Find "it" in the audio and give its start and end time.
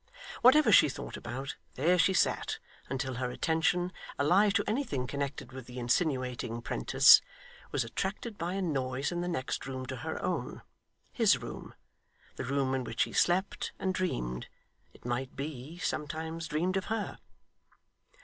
14.91-15.05